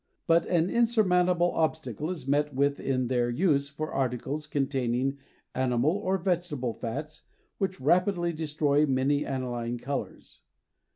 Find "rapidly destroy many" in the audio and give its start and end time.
7.79-9.27